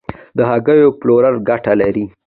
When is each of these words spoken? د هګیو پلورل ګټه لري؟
د 0.37 0.39
هګیو 0.51 0.89
پلورل 0.99 1.35
ګټه 1.49 1.73
لري؟ 1.81 2.05